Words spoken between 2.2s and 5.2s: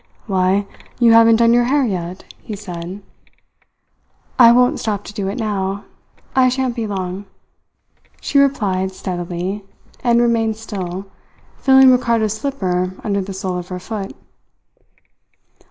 he said. "I won't stop to